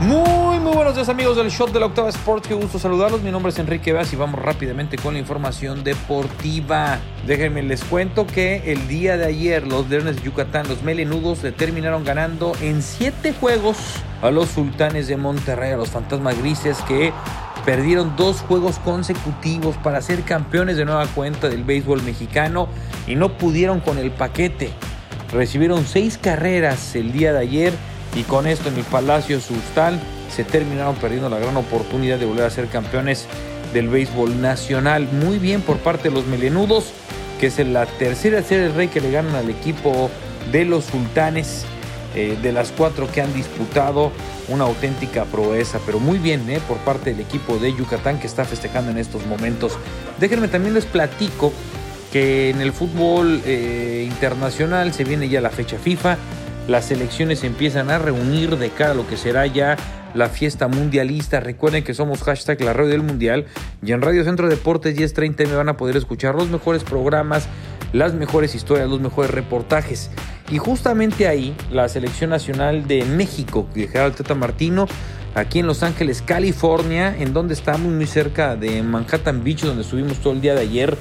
[0.00, 3.32] Muy, muy buenos días amigos del Shot de la Octava Sports, qué gusto saludarlos, mi
[3.32, 7.00] nombre es Enrique Veas y vamos rápidamente con la información deportiva.
[7.26, 11.50] Déjenme les cuento que el día de ayer los Leones de Yucatán, los Melenudos, le
[11.50, 13.76] terminaron ganando en 7 juegos
[14.22, 17.12] a los Sultanes de Monterrey, a los Fantasmas Grises que
[17.64, 22.68] perdieron dos juegos consecutivos para ser campeones de nueva cuenta del béisbol mexicano
[23.08, 24.70] y no pudieron con el paquete.
[25.32, 27.72] Recibieron 6 carreras el día de ayer
[28.18, 32.46] y con esto en el Palacio Sustal se terminaron perdiendo la gran oportunidad de volver
[32.46, 33.28] a ser campeones
[33.72, 35.08] del béisbol nacional.
[35.12, 36.86] Muy bien por parte de los melenudos,
[37.38, 40.10] que es la tercera serie del rey que le ganan al equipo
[40.50, 41.64] de los sultanes.
[42.14, 44.10] Eh, de las cuatro que han disputado,
[44.48, 48.46] una auténtica proeza, pero muy bien eh, por parte del equipo de Yucatán que está
[48.46, 49.74] festejando en estos momentos.
[50.18, 51.52] Déjenme también les platico
[52.10, 56.16] que en el fútbol eh, internacional se viene ya la fecha FIFA
[56.68, 59.76] las selecciones empiezan a reunir de cara a lo que será ya
[60.14, 61.40] la fiesta mundialista.
[61.40, 63.46] Recuerden que somos hashtag la radio del mundial
[63.82, 67.48] y en Radio Centro Deportes 1030 me van a poder escuchar los mejores programas,
[67.92, 70.10] las mejores historias, los mejores reportajes.
[70.50, 74.86] Y justamente ahí la selección nacional de México, de Gerald Teta Martino,
[75.34, 80.18] aquí en Los Ángeles, California, en donde estamos muy cerca de Manhattan Beach, donde estuvimos
[80.18, 80.96] todo el día de ayer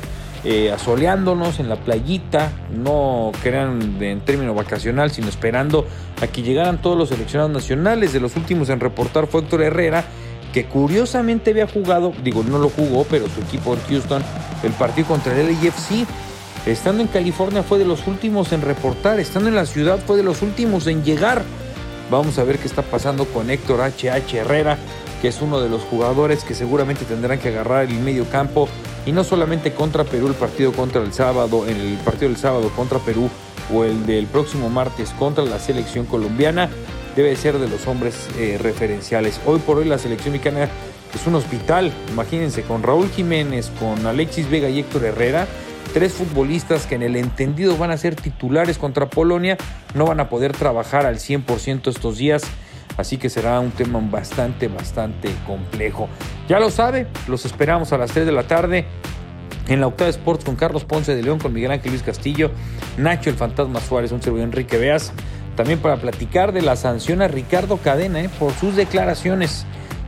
[0.49, 5.85] eh, asoleándonos en la playita, no crean en término vacacional, sino esperando
[6.21, 8.13] a que llegaran todos los seleccionados nacionales.
[8.13, 10.05] De los últimos en reportar fue Héctor Herrera,
[10.53, 14.23] que curiosamente había jugado, digo, no lo jugó, pero su equipo en Houston,
[14.63, 16.07] el partido contra el LAFC.
[16.65, 20.23] Estando en California fue de los últimos en reportar, estando en la ciudad fue de
[20.23, 21.43] los últimos en llegar.
[22.09, 24.77] Vamos a ver qué está pasando con Héctor HH Herrera,
[25.21, 28.69] que es uno de los jugadores que seguramente tendrán que agarrar el medio campo
[29.07, 32.99] y no solamente contra Perú el partido contra el sábado, el partido del sábado contra
[32.99, 33.29] Perú
[33.73, 36.69] o el del próximo martes contra la selección colombiana,
[37.15, 39.39] debe ser de los hombres eh, referenciales.
[39.45, 40.69] Hoy por hoy la selección mexicana
[41.15, 45.47] es un hospital, imagínense, con Raúl Jiménez, con Alexis Vega y Héctor Herrera,
[45.93, 49.57] tres futbolistas que en el entendido van a ser titulares contra Polonia,
[49.95, 52.43] no van a poder trabajar al 100% estos días
[52.97, 56.09] Así que será un tema bastante, bastante complejo.
[56.49, 58.85] Ya lo sabe, los esperamos a las 3 de la tarde
[59.67, 62.51] en la Octava Sports con Carlos Ponce de León, con Miguel Ángel Luis Castillo,
[62.97, 65.11] Nacho el Fantasma Suárez, un servidor Enrique Veas.
[65.55, 69.65] También para platicar de la sanción a Ricardo Cadena eh, por sus declaraciones.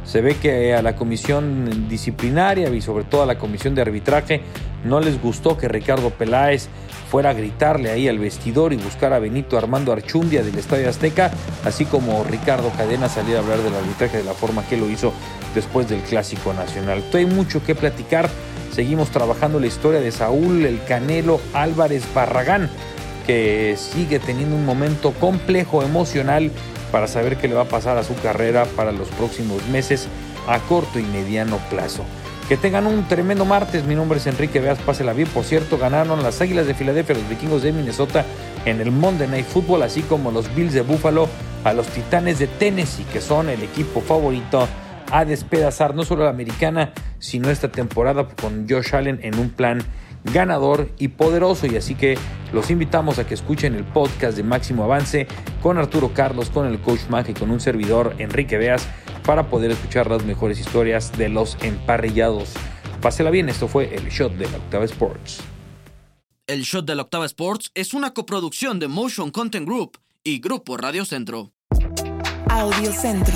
[0.09, 4.41] Se ve que a la comisión disciplinaria y sobre todo a la comisión de arbitraje
[4.83, 6.67] no les gustó que Ricardo Peláez
[7.11, 11.29] fuera a gritarle ahí al vestidor y buscar a Benito Armando Archundia del Estadio Azteca,
[11.63, 15.13] así como Ricardo Cadena salir a hablar del arbitraje de la forma que lo hizo
[15.53, 17.03] después del Clásico Nacional.
[17.13, 18.31] Hay mucho que platicar.
[18.73, 22.67] Seguimos trabajando la historia de Saúl El Canelo Álvarez Barragán,
[23.27, 26.51] que sigue teniendo un momento complejo emocional
[26.91, 30.07] para saber qué le va a pasar a su carrera para los próximos meses
[30.47, 32.03] a corto y mediano plazo.
[32.47, 33.85] Que tengan un tremendo martes.
[33.85, 35.27] Mi nombre es Enrique Veas, pásela bien.
[35.27, 38.25] Por cierto, ganaron las Águilas de Filadelfia, los Vikingos de Minnesota
[38.65, 41.29] en el Monday Night Football, así como los Bills de Buffalo
[41.63, 44.67] a los Titanes de Tennessee, que son el equipo favorito
[45.11, 49.83] a despedazar no solo la americana, sino esta temporada con Josh Allen en un plan
[50.23, 51.67] ganador y poderoso.
[51.67, 52.17] Y así que
[52.53, 55.27] los invitamos a que escuchen el podcast de Máximo Avance
[55.61, 58.87] con Arturo Carlos, con el coach Mag y con un servidor Enrique Veas
[59.25, 62.53] para poder escuchar las mejores historias de los emparrillados.
[63.01, 65.41] Pásela bien, esto fue el Shot de la Octava Sports.
[66.47, 70.77] El Shot de la Octava Sports es una coproducción de Motion Content Group y Grupo
[70.77, 71.51] Radio Centro.
[72.49, 73.35] Audio Centro.